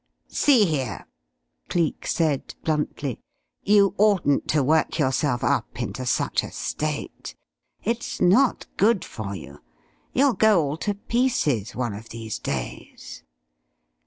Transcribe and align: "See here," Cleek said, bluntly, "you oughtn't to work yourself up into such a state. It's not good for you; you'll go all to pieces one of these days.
"See 0.29 0.65
here," 0.65 1.05
Cleek 1.69 2.07
said, 2.07 2.55
bluntly, 2.63 3.19
"you 3.61 3.93
oughtn't 3.99 4.47
to 4.47 4.63
work 4.63 4.97
yourself 4.97 5.43
up 5.43 5.79
into 5.79 6.07
such 6.07 6.41
a 6.41 6.49
state. 6.49 7.35
It's 7.83 8.19
not 8.19 8.65
good 8.77 9.05
for 9.05 9.35
you; 9.35 9.59
you'll 10.11 10.33
go 10.33 10.63
all 10.63 10.77
to 10.77 10.95
pieces 10.95 11.75
one 11.75 11.93
of 11.93 12.09
these 12.09 12.39
days. 12.39 13.21